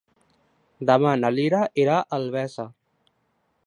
Demà 0.91 1.13
na 1.21 1.31
Lia 1.37 1.61
irà 1.85 2.01
a 2.01 2.11
Albesa. 2.19 2.71